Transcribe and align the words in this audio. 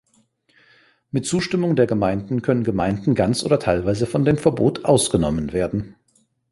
Mit 1.11 1.27
Zustimmung 1.27 1.75
der 1.75 1.85
Gemeinden 1.85 2.41
können 2.41 2.63
Gemeinden 2.63 3.13
ganz 3.13 3.43
oder 3.43 3.59
teilweise 3.59 4.07
von 4.07 4.25
dem 4.25 4.39
Verbot 4.39 4.83
ausgenommen 4.83 5.53
werden. 5.53 5.95